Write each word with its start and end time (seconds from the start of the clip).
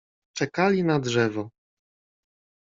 Czekali 0.33 0.83
na 0.83 0.99
drzewo. 0.99 1.49